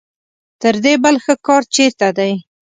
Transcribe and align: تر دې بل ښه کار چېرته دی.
تر 0.61 0.75
دې 0.83 0.93
بل 1.03 1.15
ښه 1.23 1.33
کار 1.47 1.63
چېرته 1.75 2.07
دی. 2.17 2.33